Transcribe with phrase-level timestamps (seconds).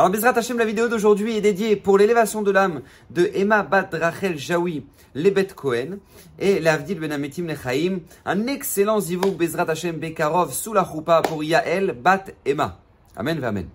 [0.00, 3.90] Alors, Bezrat Hashem, la vidéo d'aujourd'hui est dédiée pour l'élévation de l'âme de Emma Bat
[3.92, 5.98] Rachel Jaoui, Lebet Cohen,
[6.38, 11.44] et l'Avdil Ben Ametim Lechaim, un excellent zivou Bezrat Hashem Bekarov sous la choupa pour
[11.44, 12.78] Yael Bat Emma.
[13.14, 13.66] Amen, amen.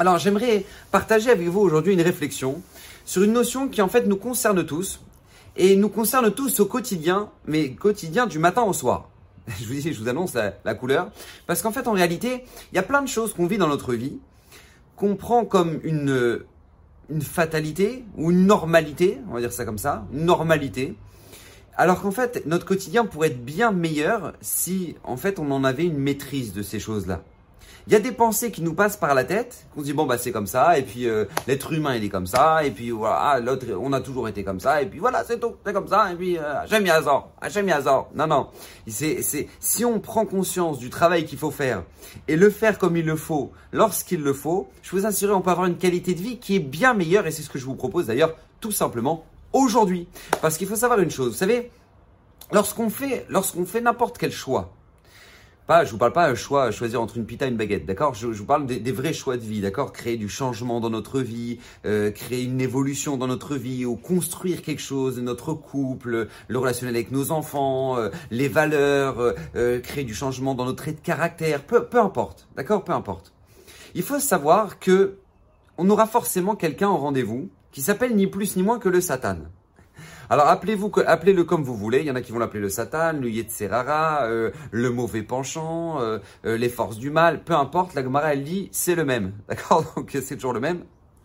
[0.00, 2.60] Alors, j'aimerais partager avec vous aujourd'hui une réflexion
[3.04, 5.00] sur une notion qui en fait nous concerne tous,
[5.56, 9.10] et nous concerne tous au quotidien, mais quotidien du matin au soir.
[9.60, 11.12] Je vous dis, je vous annonce la couleur,
[11.46, 12.42] parce qu'en fait, en réalité,
[12.72, 14.18] il y a plein de choses qu'on vit dans notre vie,
[14.96, 16.40] qu'on prend comme une,
[17.10, 20.96] une fatalité ou une normalité, on va dire ça comme ça, une normalité,
[21.76, 25.84] alors qu'en fait, notre quotidien pourrait être bien meilleur si, en fait, on en avait
[25.84, 27.22] une maîtrise de ces choses-là.
[27.88, 30.06] Il y a des pensées qui nous passent par la tête, qu'on se dit bon
[30.06, 32.90] bah c'est comme ça, et puis euh, l'être humain il est comme ça, et puis
[32.90, 35.72] voilà, ah, l'autre on a toujours été comme ça, et puis voilà c'est tout, c'est
[35.72, 38.10] comme ça, et puis euh, Hachem Yazor, Hachem Yazor.
[38.16, 38.48] Non non,
[38.88, 41.84] c'est c'est si on prend conscience du travail qu'il faut faire
[42.26, 45.50] et le faire comme il le faut, lorsqu'il le faut, je vous assure on peut
[45.50, 47.76] avoir une qualité de vie qui est bien meilleure, et c'est ce que je vous
[47.76, 50.08] propose d'ailleurs tout simplement aujourd'hui,
[50.42, 51.70] parce qu'il faut savoir une chose, vous savez,
[52.50, 54.75] lorsqu'on fait lorsqu'on fait n'importe quel choix
[55.66, 58.14] pas, je vous parle pas un choix, choisir entre une pita et une baguette, d'accord?
[58.14, 59.92] Je, vous parle des, vrais choix de vie, d'accord?
[59.92, 64.62] Créer du changement dans notre vie, euh, créer une évolution dans notre vie, ou construire
[64.62, 70.14] quelque chose, notre couple, le relationnel avec nos enfants, euh, les valeurs, euh, créer du
[70.14, 72.84] changement dans notre trait de caractère, peu, peu importe, d'accord?
[72.84, 73.32] Peu importe.
[73.94, 75.16] Il faut savoir que
[75.78, 79.36] on aura forcément quelqu'un au rendez-vous qui s'appelle ni plus ni moins que le Satan.
[80.28, 82.00] Alors appelez-vous, appelez-le comme vous voulez.
[82.00, 86.00] Il y en a qui vont l'appeler le Satan, le Yetzerara, euh, le mauvais penchant,
[86.00, 87.44] euh, euh, les forces du mal.
[87.44, 89.84] Peu importe, la Gemara elle dit c'est le même, d'accord?
[89.96, 90.80] Donc c'est toujours le même.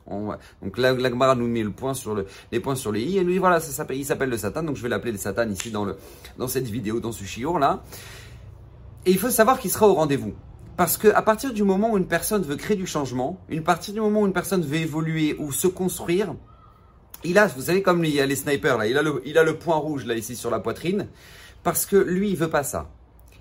[0.07, 3.02] On, donc la, la Gemara nous met le point sur le, les points sur les
[3.02, 4.63] i et nous dit voilà, il s'appelle le Satan.
[4.63, 7.83] Donc je vais l'appeler le Satan ici dans cette vidéo, dans ce chiot là.
[9.05, 10.33] Et il faut savoir qu'il sera au rendez-vous.
[10.77, 13.94] Parce que à partir du moment où une personne veut créer du changement, une partie
[13.94, 16.35] du moment où une personne veut évoluer ou se construire,
[17.23, 19.75] il a, vous savez, comme il y a les snipers là, il a le, point
[19.75, 21.08] rouge là ici sur la poitrine,
[21.63, 22.90] parce que lui, il veut pas ça.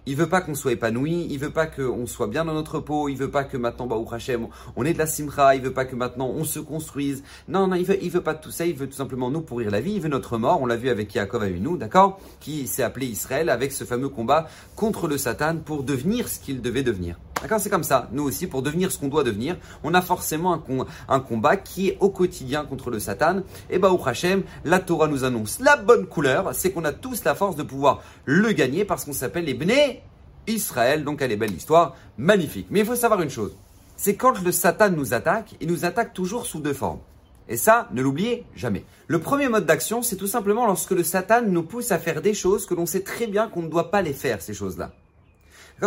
[0.06, 3.08] Il veut pas qu'on soit épanoui, il veut pas qu'on soit bien dans notre peau,
[3.08, 5.84] il veut pas que maintenant, bah, Hashem, on est de la simcha, il veut pas
[5.84, 7.22] que maintenant on se construise.
[7.48, 9.80] Non, non, il veut, veut pas tout ça, il veut tout simplement nous pourrir la
[9.80, 10.62] vie, il veut notre mort.
[10.62, 14.48] On l'a vu avec Yaakov nous, d'accord Qui s'est appelé Israël avec ce fameux combat
[14.74, 17.16] contre le Satan pour devenir ce qu'il devait devenir.
[17.42, 18.08] D'accord C'est comme ça.
[18.12, 20.62] Nous aussi, pour devenir ce qu'on doit devenir, on a forcément
[21.08, 23.42] un, combat qui est au quotidien contre le Satan.
[23.70, 27.24] Et bah, au Hashem, la Torah nous annonce la bonne couleur, c'est qu'on a tous
[27.24, 30.02] la force de pouvoir le gagner parce qu'on s'appelle les Bnei
[30.46, 31.04] Israël.
[31.04, 32.66] Donc, elle est belle l'histoire, magnifique.
[32.70, 33.56] Mais il faut savoir une chose,
[33.96, 37.00] c'est quand le Satan nous attaque, il nous attaque toujours sous deux formes.
[37.48, 38.84] Et ça, ne l'oubliez jamais.
[39.08, 42.32] Le premier mode d'action, c'est tout simplement lorsque le Satan nous pousse à faire des
[42.32, 44.92] choses que l'on sait très bien qu'on ne doit pas les faire, ces choses-là.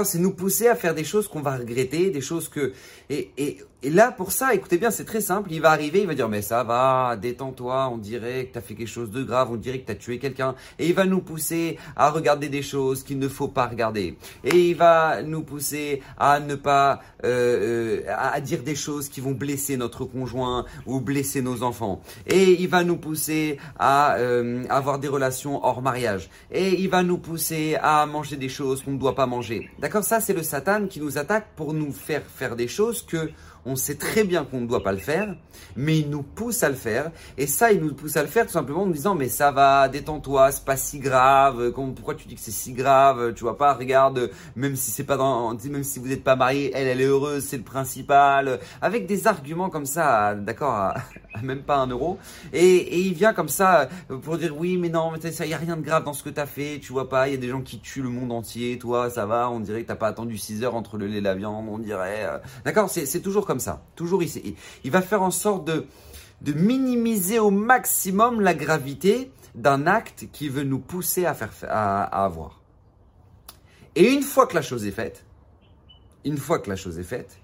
[0.04, 2.74] C'est nous pousser à faire des choses qu'on va regretter, des choses que...
[3.10, 5.52] Et, et, et là, pour ça, écoutez bien, c'est très simple.
[5.52, 8.62] Il va arriver, il va dire, mais ça va, détends-toi, on dirait que tu as
[8.62, 10.56] fait quelque chose de grave, on dirait que tu as tué quelqu'un.
[10.80, 14.18] Et il va nous pousser à regarder des choses qu'il ne faut pas regarder.
[14.46, 17.02] Et il va nous pousser à ne pas...
[17.26, 22.02] Euh, euh, à dire des choses qui vont blesser notre conjoint ou blesser nos enfants.
[22.28, 26.30] Et il va nous pousser à euh, avoir des relations hors mariage.
[26.52, 29.70] Et il va nous pousser à manger des choses qu'on ne doit pas manger.
[29.80, 30.04] D'accord?
[30.04, 33.30] Ça, c'est le Satan qui nous attaque pour nous faire faire des choses que
[33.66, 35.36] on sait très bien qu'on ne doit pas le faire,
[35.76, 37.12] mais il nous pousse à le faire.
[37.38, 39.52] Et ça, il nous pousse à le faire tout simplement en nous disant, mais ça
[39.52, 41.72] va, détends-toi, c'est pas si grave.
[41.72, 43.34] Pourquoi tu dis que c'est si grave?
[43.34, 46.72] Tu vois pas Regarde, même si c'est pas dans, même si vous n'êtes pas marié,
[46.74, 48.60] elle, elle est heureuse, c'est le principal.
[48.82, 50.96] Avec des arguments comme ça, d'accord, à,
[51.42, 52.18] même pas un euro.
[52.52, 53.90] Et, il vient comme ça
[54.24, 56.30] pour dire, oui, mais non, mais ça, y a rien de grave dans ce que
[56.30, 56.80] t'as fait.
[56.82, 58.78] Tu vois pas Il y a des gens qui tuent le monde entier.
[58.78, 61.22] Toi, ça va On dirait que t'as pas attendu 6 heures entre le lait et
[61.22, 61.68] la viande.
[61.70, 62.28] On dirait,
[62.66, 63.84] d'accord C'est toujours comme ça.
[63.96, 64.56] Toujours ici.
[64.84, 65.86] Il va faire en sorte de,
[66.42, 72.04] de minimiser au maximum la gravité d'un acte qui veut nous pousser à, faire, à,
[72.04, 72.62] à avoir.
[73.96, 75.24] Et une fois que la chose est faite,
[76.26, 77.38] une fois que la chose est faite,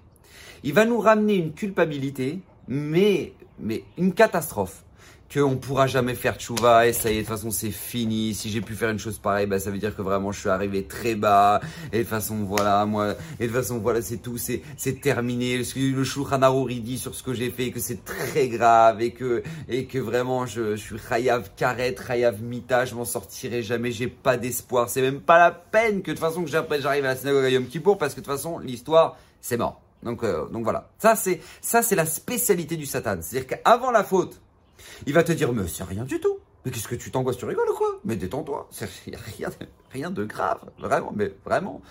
[0.63, 4.83] il va nous ramener une culpabilité, mais, mais une catastrophe
[5.31, 8.33] qu'on pourra jamais faire tchouva et ça y est, de toute façon c'est fini.
[8.33, 10.49] Si j'ai pu faire une chose pareille, bah, ça veut dire que vraiment je suis
[10.49, 11.61] arrivé très bas.
[11.91, 14.99] Et de toute façon, voilà, moi, et de toute façon, voilà, c'est tout, c'est, c'est
[15.01, 15.57] terminé.
[15.57, 19.85] Le, le dit sur ce que j'ai fait, que c'est très grave et que, et
[19.85, 24.37] que vraiment je, je suis Chayav Karet, Chayav Mita, je m'en sortirai jamais, j'ai pas
[24.37, 24.89] d'espoir.
[24.89, 27.49] C'est même pas la peine que de toute façon que j'arrive à la synagogue à
[27.49, 29.79] Yom Kippour parce que de toute façon, l'histoire, c'est mort.
[30.03, 30.89] Donc, euh, donc voilà.
[30.97, 33.17] Ça, c'est, ça, c'est la spécialité du Satan.
[33.21, 34.41] C'est-à-dire qu'avant la faute,
[35.05, 36.37] il va te dire, mais c'est rien du tout.
[36.65, 37.99] Mais qu'est-ce que tu t'angoisses Tu rigoles ou quoi?
[38.03, 38.69] Mais détends-toi.
[39.07, 39.49] Il n'y a rien,
[39.91, 40.59] rien de grave.
[40.77, 41.81] Vraiment, mais vraiment.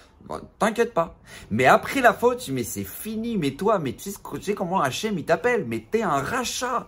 [0.58, 1.16] T'inquiète pas.
[1.50, 3.38] Mais après la faute, mais c'est fini.
[3.38, 5.64] Mais toi, mais tu sais, tu sais comment Hachem il t'appelle?
[5.66, 6.86] Mais t'es un rachat.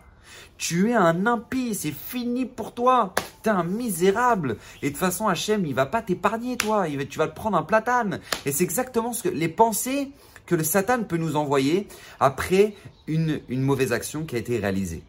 [0.58, 3.14] Tu es un impie, c'est fini pour toi.
[3.42, 4.58] T'es un misérable.
[4.82, 6.86] Et de toute façon, Hachem, il va pas t'épargner, toi.
[7.08, 8.20] Tu vas te prendre un platane.
[8.44, 10.12] Et c'est exactement ce que les pensées
[10.50, 11.86] que le Satan peut nous envoyer
[12.18, 12.74] après
[13.06, 15.04] une, une mauvaise action qui a été réalisée.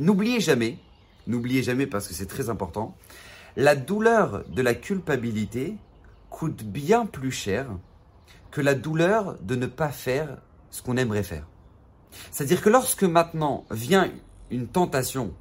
[0.00, 0.78] N'oubliez jamais,
[1.28, 2.96] n'oubliez jamais parce que c'est très important,
[3.54, 5.76] la douleur de la culpabilité
[6.28, 7.68] coûte bien plus cher
[8.50, 10.38] que la douleur de ne pas faire
[10.70, 11.46] ce qu'on aimerait faire.
[12.32, 14.10] C'est-à-dire que lorsque maintenant vient
[14.50, 15.34] une tentation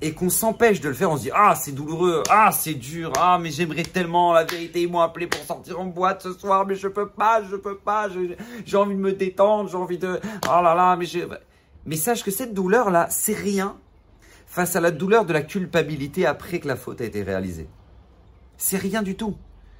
[0.00, 3.12] et qu'on s'empêche de le faire, on se dit ah c'est douloureux, ah c'est dur,
[3.16, 6.66] ah mais j'aimerais tellement la vérité ils m'ont appelé pour sortir en boîte ce soir
[6.66, 8.08] mais je peux pas, je peux pas,
[8.64, 11.06] j'ai envie de me détendre, j'ai envie de oh là là mais
[11.84, 13.76] mais sache que cette douleur là c'est rien
[14.46, 17.68] face à la douleur de la culpabilité après que la faute a été réalisée.
[18.56, 19.36] C'est rien du tout.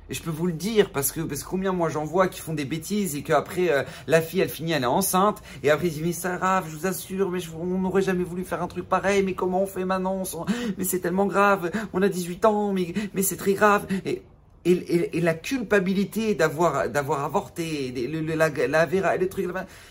[0.09, 2.55] Et je peux vous le dire parce que parce combien moi j'en vois qui font
[2.55, 5.95] des bêtises et qu'après euh, la fille elle finit elle est enceinte et après ils
[5.95, 8.89] disent mais c'est grave je vous assure mais on n'aurait jamais voulu faire un truc
[8.89, 10.23] pareil mais comment on fait maintenant
[10.79, 14.23] mais c'est tellement grave on a 18 ans mais mais c'est très grave et
[14.67, 19.47] et, et, la culpabilité d'avoir d'avoir avorté, le, la, la trucs,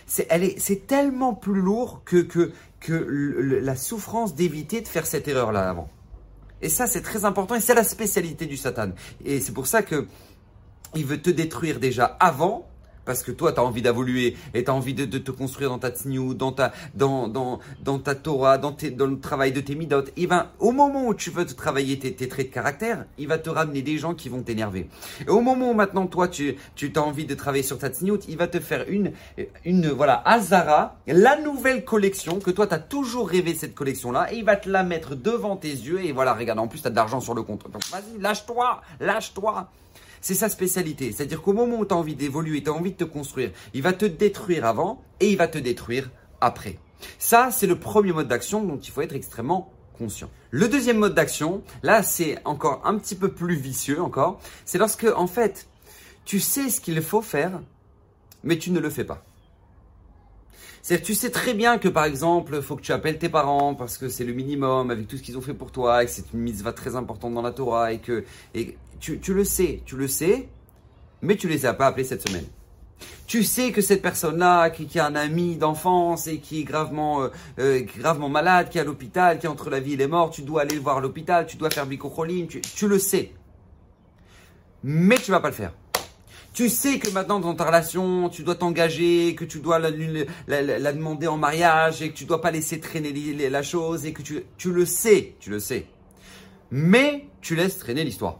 [0.05, 2.51] c'est elle est c'est tellement plus lourd que que
[2.81, 5.89] que la souffrance d'éviter de faire cette erreur là avant.
[6.61, 8.91] Et ça, c'est très important et c'est la spécialité du Satan.
[9.23, 10.07] Et c'est pour ça que
[10.95, 12.67] il veut te détruire déjà avant
[13.05, 15.79] parce que toi, tu as envie d'évoluer et tu as envie de, te construire dans
[15.79, 19.75] ta tsniou, dans ta, dans, dans, dans ta Torah, dans, dans le travail de tes
[19.75, 20.03] midot.
[20.17, 23.37] Il va, au moment où tu veux te travailler tes, traits de caractère, il va
[23.37, 24.89] te ramener des gens qui vont t'énerver.
[25.25, 28.19] Et au moment où maintenant, toi, tu, tu as envie de travailler sur ta tsniout,
[28.27, 29.11] il va te faire une,
[29.63, 34.37] une, voilà, Azara, la nouvelle collection, que toi, tu as toujours rêvé cette collection-là, et
[34.37, 36.91] il va te la mettre devant tes yeux, et voilà, regarde, en plus, tu as
[36.91, 37.69] de l'argent sur le compte.
[37.71, 39.69] Donc, vas-y, lâche-toi, lâche-toi.
[40.25, 41.11] C'est sa spécialité.
[41.11, 43.83] C'est-à-dire qu'au moment où tu as envie d'évoluer, tu as envie de te construire, il
[43.83, 46.09] va te détruire avant et il va te détruire
[46.41, 46.79] après.
[47.19, 50.31] Ça, c'est le premier mode d'action dont il faut être extrêmement conscient.
[50.49, 54.39] Le deuxième mode d'action, là, c'est encore un petit peu plus vicieux encore.
[54.65, 55.67] C'est lorsque, en fait,
[56.25, 57.61] tu sais ce qu'il faut faire,
[58.43, 59.23] mais tu ne le fais pas.
[60.87, 63.97] C'est tu sais très bien que par exemple, faut que tu appelles tes parents parce
[63.97, 66.31] que c'est le minimum avec tout ce qu'ils ont fait pour toi et que c'est
[66.31, 68.23] une mitzvah très importante dans la Torah et que
[68.53, 70.47] et tu, le sais, tu le sais,
[71.23, 72.45] mais tu les as pas appelés cette semaine.
[73.25, 77.29] Tu sais que cette personne-là, qui, a un ami d'enfance et qui est gravement, euh,
[77.57, 80.29] euh, gravement malade, qui est à l'hôpital, qui est entre la vie et les morts,
[80.29, 83.31] tu dois aller voir l'hôpital, tu dois faire bicocholine, tu, tu le sais.
[84.83, 85.73] Mais tu vas pas le faire.
[86.55, 91.27] Tu sais que maintenant dans ta relation, tu dois t'engager, que tu dois la, demander
[91.27, 93.11] en mariage et que tu dois pas laisser traîner
[93.49, 95.85] la chose et que tu, tu le sais, tu le sais.
[96.71, 98.39] Mais tu laisses traîner l'histoire.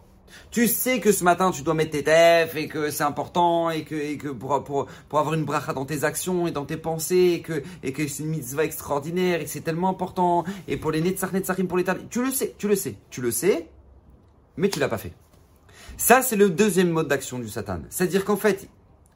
[0.50, 3.84] Tu sais que ce matin tu dois mettre tes tefs et que c'est important et
[3.84, 7.92] que, pour, avoir une bracha dans tes actions et dans tes pensées et que, et
[7.92, 11.68] que c'est une mitzvah extraordinaire et que c'est tellement important et pour les netzach netzarim
[11.68, 13.68] pour les Tu le sais, tu le sais, tu le sais,
[14.56, 15.12] mais tu l'as pas fait.
[15.98, 17.80] Ça, c'est le deuxième mode d'action du Satan.
[17.90, 18.70] C'est-à-dire qu'en fait,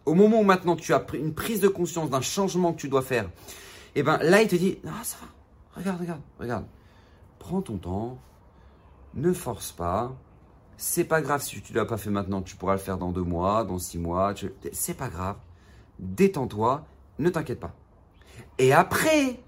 [0.05, 3.01] au moment où maintenant tu as une prise de conscience d'un changement que tu dois
[3.01, 3.25] faire,
[3.95, 5.27] et eh ben là, il te dit, ah, ça va,
[5.75, 6.65] regarde, regarde, regarde.
[7.39, 8.19] Prends ton temps,
[9.15, 10.15] ne force pas,
[10.77, 13.23] c'est pas grave si tu l'as pas fait maintenant, tu pourras le faire dans deux
[13.23, 14.33] mois, dans six mois.
[14.71, 15.35] C'est pas grave.
[15.99, 16.85] Détends-toi,
[17.17, 17.75] ne t'inquiète pas.
[18.57, 19.41] Et après,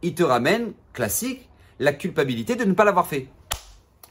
[0.00, 3.28] il te ramène, classique, la culpabilité de ne pas l'avoir fait.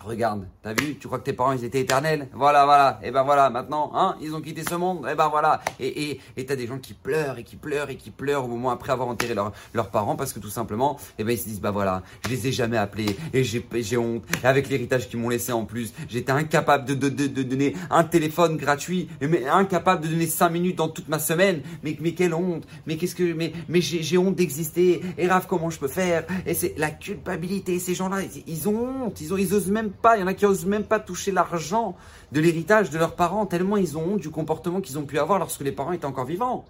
[0.04, 3.24] Regarde, t'as vu, tu crois que tes parents ils étaient éternels Voilà, voilà, et ben
[3.24, 5.62] voilà, maintenant, hein, ils ont quitté ce monde, et ben voilà.
[5.80, 8.70] Et et t'as des gens qui pleurent et qui pleurent et qui pleurent au moment
[8.70, 9.34] après avoir enterré
[9.74, 12.48] leurs parents parce que tout simplement, et ben ils se disent bah voilà, je les
[12.48, 14.24] ai jamais appelés et j'ai honte.
[14.44, 17.76] Et avec l'héritage qu'ils m'ont laissé en plus, j'étais incapable de, de, de, de, donner
[17.90, 21.62] un téléphone gratuit, mais incapable de donner cinq minutes dans toute ma semaine.
[21.84, 25.02] Mais mais quelle honte Mais qu'est-ce que mais mais j'ai honte d'exister.
[25.18, 26.26] Et Raph, comment je peux faire?
[26.46, 27.80] Et c'est la culpabilité.
[27.80, 30.34] Ces gens-là, ils ont honte, ils ont ils osent même pas, il y en a
[30.34, 31.96] qui osent même pas toucher l'argent
[32.32, 35.40] de l'héritage de leurs parents, tellement ils ont honte du comportement qu'ils ont pu avoir
[35.40, 36.66] lorsque les parents étaient encore vivants.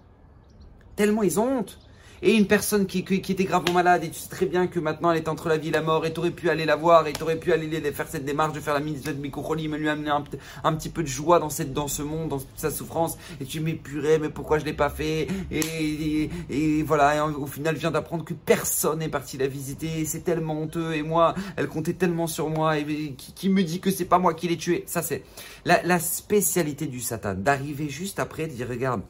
[0.96, 1.78] Tellement ils ont honte
[2.22, 5.18] et une personne qui, était gravement malade et tu sais très bien que maintenant elle
[5.18, 7.12] est entre la vie et la mort et tu aurais pu aller la voir et
[7.12, 10.10] tu aurais pu aller faire cette démarche de faire la mise de mais lui amener
[10.10, 13.18] un, petit peu de joie dans ce monde dans sa souffrance.
[13.40, 15.28] Et tu m'épurais mais pourquoi je l'ai pas fait?
[15.50, 20.60] Et, voilà et au final vient d'apprendre que personne n'est parti la visiter c'est tellement
[20.60, 24.18] honteux et moi elle comptait tellement sur moi et, qui, me dit que c'est pas
[24.18, 25.22] moi qui l'ai tué ça c'est.
[25.64, 29.02] La, la spécialité du Satan d'arriver juste après de dire regarde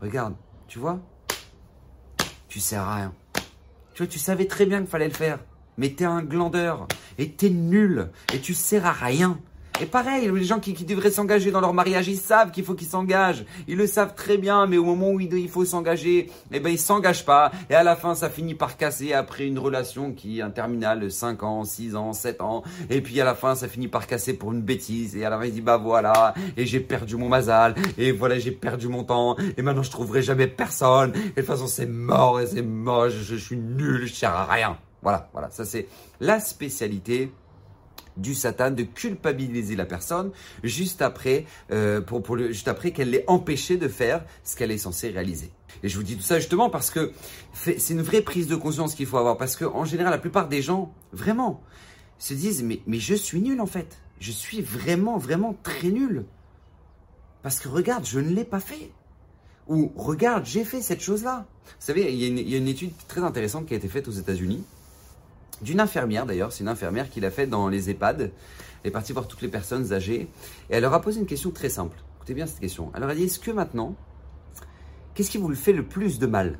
[0.00, 0.34] regarde
[0.68, 1.00] tu vois?
[2.54, 3.12] Tu sers à rien.
[3.94, 5.40] Tu tu savais très bien qu'il fallait le faire.
[5.76, 6.86] mais t'es un glandeur,
[7.18, 9.40] et t'es nul, et tu sers à rien.
[9.80, 12.86] Et pareil, les gens qui, devraient s'engager dans leur mariage, ils savent qu'il faut qu'ils
[12.86, 13.44] s'engagent.
[13.66, 16.78] Ils le savent très bien, mais au moment où il faut s'engager, eh ben, ils
[16.78, 17.50] s'engagent pas.
[17.68, 21.42] Et à la fin, ça finit par casser après une relation qui est interminable, 5
[21.42, 22.62] ans, 6 ans, 7 ans.
[22.88, 25.16] Et puis à la fin, ça finit par casser pour une bêtise.
[25.16, 27.74] Et à la fin, il dit, bah voilà, et j'ai perdu mon mazal.
[27.98, 29.36] Et voilà, j'ai perdu mon temps.
[29.56, 31.12] Et maintenant, je trouverai jamais personne.
[31.14, 34.30] Et de toute façon, c'est mort, et c'est moche, je, je suis nul, je sers
[34.30, 34.78] à rien.
[35.02, 35.86] Voilà, voilà, ça c'est
[36.20, 37.30] la spécialité
[38.16, 40.30] du Satan de culpabiliser la personne
[40.62, 45.10] juste après, euh, pour, juste après qu'elle l'ait empêché de faire ce qu'elle est censée
[45.10, 45.50] réaliser.
[45.82, 47.12] Et je vous dis tout ça justement parce que
[47.52, 49.36] c'est une vraie prise de conscience qu'il faut avoir.
[49.36, 51.60] Parce qu'en général, la plupart des gens, vraiment,
[52.18, 53.98] se disent mais, mais je suis nul en fait.
[54.20, 56.24] Je suis vraiment, vraiment très nul.
[57.42, 58.90] Parce que regarde, je ne l'ai pas fait.
[59.68, 61.46] Ou regarde, j'ai fait cette chose-là.
[61.66, 64.62] Vous savez, il y, a une, étude très intéressante qui a été faite aux États-Unis
[65.64, 68.20] d'une infirmière d'ailleurs, c'est une infirmière qui l'a fait dans les EHPAD.
[68.20, 70.28] Elle est partie voir toutes les personnes âgées
[70.68, 71.96] et elle leur a posé une question très simple.
[72.18, 72.92] Écoutez bien cette question.
[72.94, 73.96] Elle leur a dit Est-ce que maintenant,
[75.14, 76.58] qu'est-ce qui vous le fait le plus de mal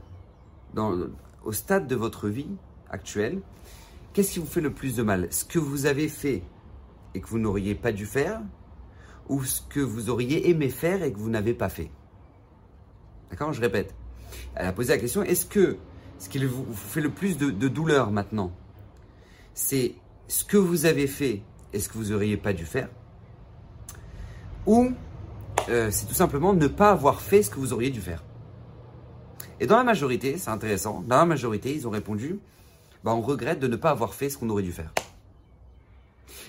[1.44, 2.48] au stade de votre vie
[2.90, 3.40] actuelle
[4.14, 5.28] Qu'est-ce qui vous fait le plus de mal?
[5.30, 6.42] Ce que vous avez fait
[7.14, 8.40] et que vous n'auriez pas dû faire
[9.28, 11.90] ou ce que vous auriez aimé faire et que vous n'avez pas fait?
[13.30, 13.94] D'accord Je répète.
[14.54, 15.76] Elle a posé la question Est-ce que
[16.18, 18.52] ce qui vous fait le plus de douleur maintenant
[19.54, 19.94] c'est
[20.28, 21.42] ce que vous avez fait
[21.72, 22.88] et ce que vous n'auriez pas dû faire,
[24.66, 24.92] ou
[25.68, 28.22] euh, c'est tout simplement ne pas avoir fait ce que vous auriez dû faire.
[29.60, 32.38] Et dans la majorité, c'est intéressant, dans la majorité, ils ont répondu,
[33.04, 34.92] bah, on regrette de ne pas avoir fait ce qu'on aurait dû faire.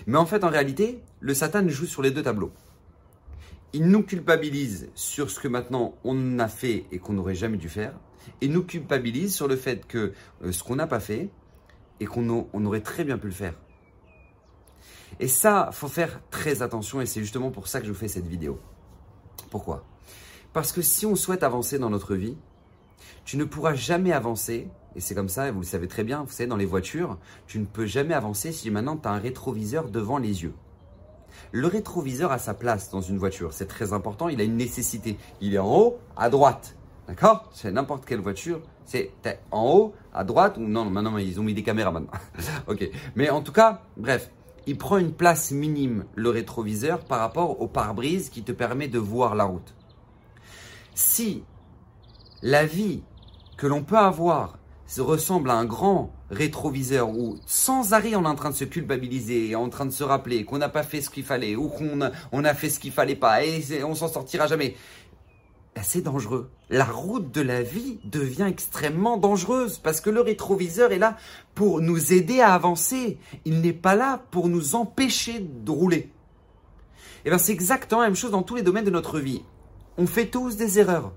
[0.08, 2.52] Mais en fait, en réalité, le Satan joue sur les deux tableaux.
[3.74, 7.70] Il nous culpabilise sur ce que maintenant on a fait et qu'on n'aurait jamais dû
[7.70, 7.94] faire,
[8.42, 11.30] et nous culpabilise sur le fait que euh, ce qu'on n'a pas fait,
[12.00, 13.54] et qu'on on aurait très bien pu le faire.
[15.20, 18.08] Et ça, faut faire très attention et c'est justement pour ça que je vous fais
[18.08, 18.60] cette vidéo.
[19.50, 19.86] Pourquoi?
[20.52, 22.38] Parce que si on souhaite avancer dans notre vie,
[23.24, 26.32] tu ne pourras jamais avancer, et c'est comme ça, vous le savez très bien, vous
[26.32, 29.90] savez, dans les voitures, tu ne peux jamais avancer si maintenant tu as un rétroviseur
[29.90, 30.54] devant les yeux.
[31.52, 35.18] Le rétroviseur a sa place dans une voiture, c'est très important, il a une nécessité.
[35.42, 36.76] Il est en haut, à droite.
[37.08, 37.50] D'accord?
[37.54, 39.12] C'est n'importe quelle voiture, c'est
[39.52, 42.12] en haut, à droite, ou non, maintenant ils ont mis des caméras maintenant.
[42.68, 42.90] ok.
[43.16, 44.32] Mais en tout cas, bref,
[44.66, 48.98] il prend une place minime, le rétroviseur, par rapport au pare-brise qui te permet de
[49.00, 49.76] voir la route.
[50.96, 51.44] Si
[52.42, 53.04] la vie
[53.58, 54.58] que l'on peut avoir
[54.88, 58.66] se ressemble à un grand rétroviseur où sans arrêt on est en train de se
[58.66, 62.02] culpabiliser, en train de se rappeler qu'on n'a pas fait ce qu'il fallait ou qu'on
[62.02, 64.76] a, on a fait ce qu'il fallait pas et on s'en sortira jamais
[65.84, 66.50] c'est dangereux.
[66.70, 71.18] La route de la vie devient extrêmement dangereuse parce que le rétroviseur est là
[71.54, 73.18] pour nous aider à avancer.
[73.44, 75.98] Il n'est pas là pour nous empêcher de rouler.
[75.98, 79.42] Et eh bien c'est exactement la même chose dans tous les domaines de notre vie.
[79.98, 81.12] On fait tous des erreurs.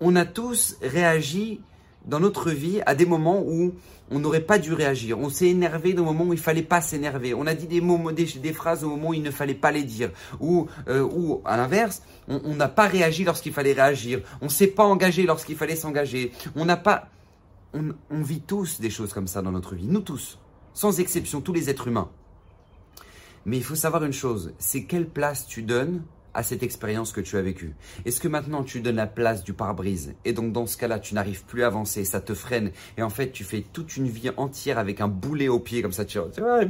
[0.00, 1.60] On a tous réagi
[2.06, 3.74] dans notre vie à des moments où
[4.10, 5.18] on n'aurait pas dû réagir.
[5.18, 7.34] On s'est énervé au moment où il fallait pas s'énerver.
[7.34, 9.82] On a dit des mots, des, phrases au moment où il ne fallait pas les
[9.82, 10.10] dire.
[10.40, 14.20] Ou, euh, ou à l'inverse, on n'a pas réagi lorsqu'il fallait réagir.
[14.40, 16.32] On s'est pas engagé lorsqu'il fallait s'engager.
[16.56, 17.08] On n'a pas.
[17.74, 19.86] On vit tous des choses comme ça dans notre vie.
[19.86, 20.38] Nous tous,
[20.72, 22.08] sans exception, tous les êtres humains.
[23.44, 26.02] Mais il faut savoir une chose, c'est quelle place tu donnes
[26.38, 29.54] à cette expérience que tu as vécue Est-ce que maintenant tu donnes la place du
[29.54, 33.02] pare-brise et donc dans ce cas-là tu n'arrives plus à avancer, ça te freine et
[33.02, 36.04] en fait tu fais toute une vie entière avec un boulet au pied comme ça
[36.04, 36.60] tu vois,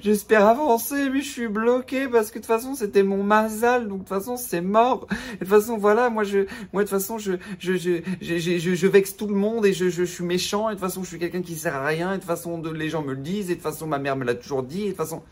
[0.00, 3.98] j'espère avancer mais je suis bloqué parce que de toute façon c'était mon mazal donc
[3.98, 5.08] de toute façon c'est mort.
[5.10, 8.86] de toute façon voilà moi je moi de toute façon je je je je, je,
[8.86, 11.18] vexe tout le monde et je, je, suis méchant et de toute façon je suis
[11.18, 13.56] quelqu'un qui sert à rien et de toute façon les gens me le disent et
[13.56, 15.22] de toute façon ma mère me l'a toujours dit et de toute façon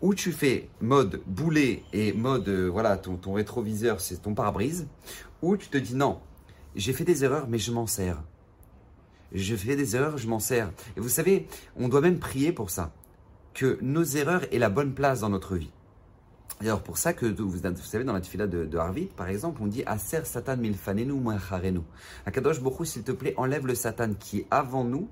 [0.00, 4.86] où tu fais mode boulet et mode, euh, voilà, ton, ton rétroviseur, c'est ton pare-brise,
[5.42, 6.20] ou tu te dis non,
[6.76, 8.22] j'ai fait des erreurs, mais je m'en sers.
[9.32, 10.70] Je fais des erreurs, je m'en sers.
[10.96, 12.92] Et vous savez, on doit même prier pour ça,
[13.54, 15.70] que nos erreurs aient la bonne place dans notre vie.
[16.60, 19.84] Alors pour ça que vous, savez dans la tefila de, de par exemple, on dit
[19.86, 21.80] Aser Satan milfanenu moacharenu.
[22.26, 25.08] Akadosh Bokhu, s'il te plaît, enlève le Satan qui est avant nous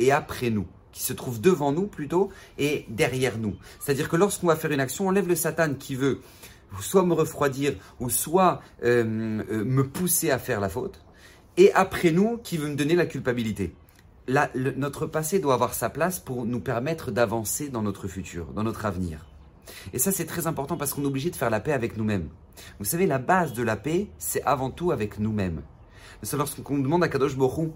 [0.00, 3.54] et après nous qui se trouve devant nous plutôt et derrière nous.
[3.80, 6.22] C'est-à-dire que lorsqu'on va faire une action, on lève le Satan qui veut
[6.80, 11.04] soit me refroidir ou soit euh, euh, me pousser à faire la faute,
[11.58, 13.74] et après nous qui veut me donner la culpabilité.
[14.26, 18.64] Là, notre passé doit avoir sa place pour nous permettre d'avancer dans notre futur, dans
[18.64, 19.26] notre avenir.
[19.92, 22.30] Et ça, c'est très important parce qu'on est obligé de faire la paix avec nous-mêmes.
[22.78, 25.60] Vous savez, la base de la paix, c'est avant tout avec nous-mêmes.
[26.22, 27.74] C'est lorsqu'on demande à Kadosh Borou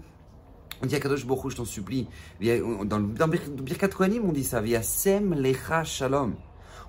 [0.83, 2.07] On dit à Kadosh Baruch je t'en supplie.
[2.41, 4.61] Dans, Birkat Kohanim, on dit ça.
[4.61, 6.33] Via Sem Lecha Shalom.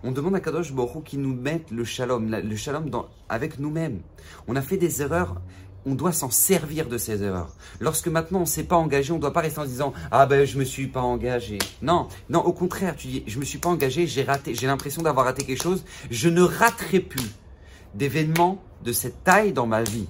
[0.03, 2.91] On demande à Kadosh Baruch qu'il nous mette le shalom, le shalom
[3.29, 4.01] avec nous-mêmes.
[4.49, 5.41] On a fait des erreurs
[5.85, 7.51] on doit s'en servir de ces erreurs.
[7.81, 10.27] Lorsque maintenant on ne s'est pas engagé, on ne doit pas rester en disant ah
[10.27, 11.59] ben je me suis pas engagé.
[11.83, 15.03] Non, non, au contraire, tu dis je me suis pas engagé, j'ai raté, j'ai l'impression
[15.03, 15.85] d'avoir raté quelque chose.
[16.11, 17.31] Je ne raterai plus
[17.95, 20.09] d'événements de cette taille dans ma vie.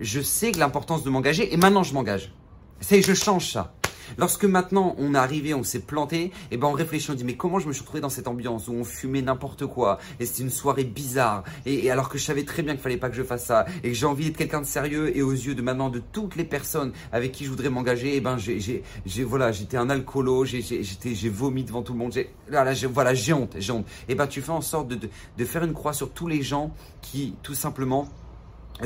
[0.00, 2.32] Je sais l'importance de m'engager et maintenant je m'engage.
[2.80, 3.72] C'est je change ça.
[4.18, 7.24] Lorsque maintenant on est arrivé, on s'est planté, et eh ben on réfléchit, on dit
[7.24, 10.26] mais comment je me suis retrouvé dans cette ambiance où on fumait n'importe quoi et
[10.26, 13.16] c'était une soirée bizarre et, alors que je savais très bien qu'il fallait pas que
[13.16, 15.62] je fasse ça et que j'ai envie d'être quelqu'un de sérieux et aux yeux de
[15.62, 19.24] maintenant de toutes les personnes avec qui je voudrais m'engager, et eh ben j'ai j'ai
[19.24, 22.86] voilà j'étais un alcoolo, j'ai j'étais j'ai vomi devant tout le monde, j'ai voilà j'ai
[22.86, 23.86] voilà j'ai honte, j'ai honte.
[24.08, 26.28] Et eh ben tu fais en sorte de, de, de faire une croix sur tous
[26.28, 28.08] les gens qui tout simplement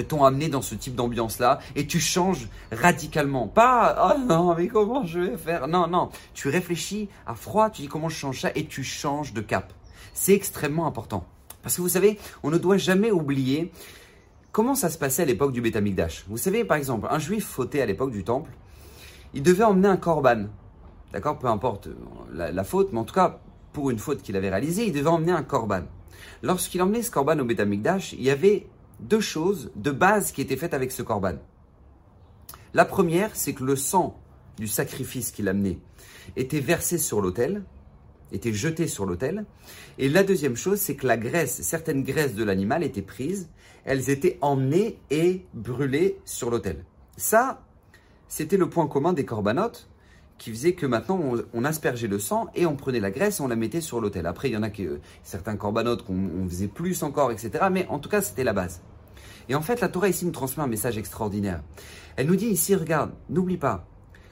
[0.08, 3.48] t'ont amené dans ce type d'ambiance-là et tu changes radicalement.
[3.48, 5.68] Pas, oh non, mais comment je vais faire?
[5.68, 6.10] Non, non.
[6.34, 9.72] Tu réfléchis à froid, tu dis comment je change ça et tu changes de cap.
[10.14, 11.24] C'est extrêmement important.
[11.62, 13.72] Parce que vous savez, on ne doit jamais oublier
[14.52, 16.24] comment ça se passait à l'époque du Betamikdash.
[16.28, 18.50] Vous savez, par exemple, un juif fauté à l'époque du temple,
[19.34, 20.46] il devait emmener un korban.
[21.12, 21.38] D'accord?
[21.38, 21.88] Peu importe
[22.32, 23.40] la, faute, mais en tout cas,
[23.72, 25.82] pour une faute qu'il avait réalisée, il devait emmener un korban.
[26.42, 28.66] Lorsqu'il emmenait ce korban au Betamikdash, il y avait
[29.00, 31.34] deux choses de base qui étaient faites avec ce corban.
[32.74, 34.18] La première, c'est que le sang
[34.58, 35.78] du sacrifice qu'il amenait
[36.36, 37.64] était versé sur l'autel,
[38.32, 39.44] était jeté sur l'autel.
[39.98, 43.48] Et la deuxième chose, c'est que la graisse, certaines graisses de l'animal étaient prises,
[43.84, 46.84] elles étaient emmenées et brûlées sur l'autel.
[47.16, 47.62] Ça,
[48.28, 49.88] c'était le point commun des corbanotes
[50.38, 51.20] qui faisait que maintenant
[51.52, 54.26] on, aspergeait le sang et on prenait la graisse et on la mettait sur l'autel.
[54.26, 57.64] Après, il y en a qui, euh, certains corbanotes qu'on faisait plus encore, etc.
[57.70, 58.80] Mais en tout cas, c'était la base.
[59.48, 61.62] Et en fait, la Torah ici nous transmet un message extraordinaire.
[62.16, 63.86] Elle nous dit ici, regarde, n'oublie pas,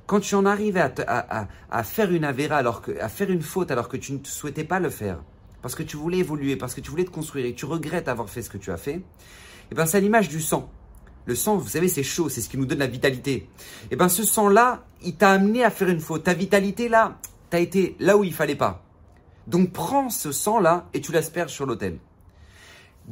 [0.08, 3.88] quand tu en arrives à, faire une avéra, alors que, à faire une faute alors
[3.88, 5.22] que tu ne souhaitais pas le faire,
[5.60, 8.30] parce que tu voulais évoluer, parce que tu voulais te construire et tu regrettes avoir
[8.30, 9.02] fait ce que tu as fait, et
[9.72, 10.70] eh ben c'est l'image du sang.
[11.26, 13.34] Le sang, vous savez, c'est chaud, c'est ce qui nous donne la vitalité.
[13.34, 13.48] Et
[13.90, 16.24] eh ben ce sang-là, il t'a amené à faire une faute.
[16.24, 17.18] Ta vitalité là,
[17.50, 18.82] t'as été là où il fallait pas.
[19.46, 21.98] Donc prends ce sang-là et tu l'asperges sur l'autel.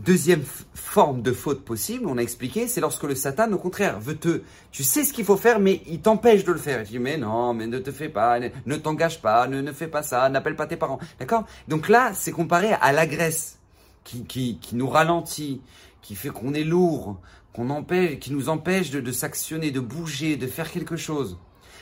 [0.06, 4.16] Deuxième forme de faute possible, on a expliqué, c'est lorsque le Satan, au contraire, veut
[4.16, 4.42] te.
[4.70, 6.80] Tu sais ce qu'il faut faire, mais il t'empêche de le faire.
[6.82, 9.88] Il dit Mais non, mais ne te fais pas, ne, t'engage pas, ne, ne fais
[9.88, 11.00] pas ça, n'appelle pas tes parents.
[11.18, 11.44] D'accord?
[11.66, 13.58] Donc là, c'est comparé à la graisse
[14.04, 15.60] qui, qui, qui nous ralentit,
[16.02, 17.20] qui fait qu'on est lourd,
[17.58, 21.36] empêche, qui nous empêche de, de s'actionner, de bouger, de faire quelque chose.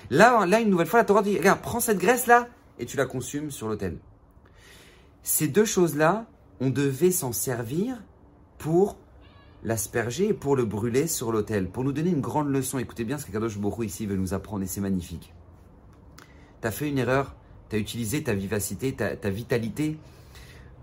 [0.08, 3.04] Là, là, une nouvelle fois, la Torah dit Regarde, prends cette graisse-là et tu la
[3.04, 3.98] consumes sur l'autel.
[5.22, 6.24] Ces deux choses-là,
[6.60, 7.98] on devait s'en servir
[8.64, 8.96] pour
[9.62, 12.78] l'asperger et pour le brûler sur l'autel, pour nous donner une grande leçon.
[12.78, 15.34] Écoutez bien ce que Kadosh Borou ici veut nous apprendre et c'est magnifique.
[16.62, 17.36] Tu as fait une erreur,
[17.68, 19.98] tu as utilisé ta vivacité, ta, vitalité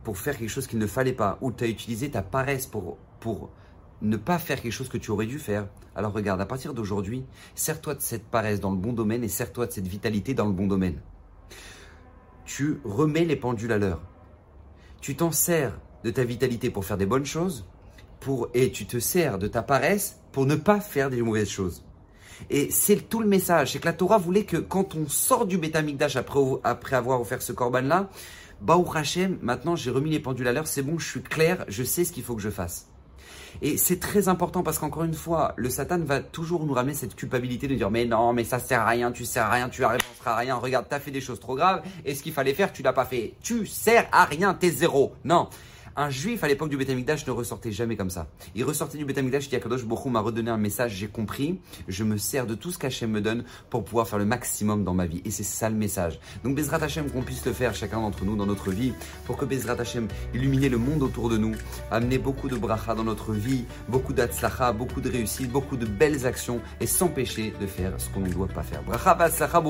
[0.04, 3.00] pour faire quelque chose qu'il ne fallait pas, ou tu as utilisé ta paresse pour,
[3.20, 3.50] pour
[4.04, 5.68] ne pas faire quelque chose que tu aurais dû faire.
[5.96, 9.66] Alors regarde, à partir d'aujourd'hui, sers-toi de cette paresse dans le bon domaine et sers-toi
[9.66, 11.02] de cette vitalité dans le bon domaine.
[12.46, 14.02] Tu remets les pendules à l'heure
[15.02, 17.66] tu t'en sers de ta vitalité pour faire des bonnes choses,
[18.20, 21.84] pour, et tu te sers de ta paresse pour ne pas faire des mauvaises choses.
[22.50, 25.58] Et c'est tout le message, c'est que la Torah voulait que quand on sort du
[25.58, 28.10] Betamikdash après, après avoir offert ce korban-là,
[28.62, 31.84] Baou Hashem, maintenant j'ai remis les pendules à l'heure, c'est bon, je suis clair, je
[31.84, 32.88] sais ce qu'il faut que je fasse.
[33.62, 37.16] Et c'est très important parce qu'encore une fois, le Satan va toujours nous ramener cette
[37.16, 39.84] culpabilité de dire mais non, mais ça sert à rien, tu sers à rien, tu
[39.84, 42.72] arriveras à rien, regarde, t'as fait des choses trop graves et ce qu'il fallait faire,
[42.72, 43.34] tu l'as pas fait.
[43.42, 45.14] Tu sers à rien, t'es zéro.
[45.26, 45.50] Non.
[45.98, 48.28] Un juif à l'époque du Betamikdash ne ressortait jamais comme ça.
[48.56, 52.18] Il ressortait du Betamikdash, dit Akadosh Bochum m'a redonné un message, j'ai compris, je me
[52.18, 55.22] sers de tout ce qu'Hachem me donne pour pouvoir faire le maximum dans ma vie.
[55.26, 56.20] Et c'est ça le message.
[56.46, 58.94] Donc Bezrat Hachem, qu'on puisse le faire chacun d'entre nous dans notre vie,
[59.26, 61.56] pour que Bezrat Hachem illumine le monde autour de nous,
[61.92, 66.26] amener beaucoup de bracha dans notre vie, beaucoup d'atzlacha, beaucoup de réussite, beaucoup de belles
[66.26, 68.82] actions et s'empêcher de faire ce qu'on ne doit pas faire.
[68.84, 69.62] Bracha, batzlacha,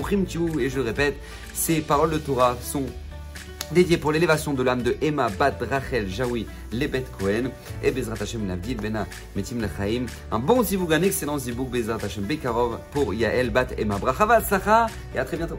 [0.59, 1.17] et je le répète,
[1.53, 2.85] ces paroles de Torah sont
[3.73, 7.49] dédié pour l'élévation de l'âme de Emma Bat Rachel Jaoui Lebet Cohen
[7.83, 10.05] et Bezrat Hashem Navdil Bena Metim Lechaim.
[10.31, 14.87] Un bon ziboug, un excellent ziboug Bezrat Hashem Bekarov pour Yael Bat Emma Brachava Sacha
[15.15, 15.57] et à très bientôt.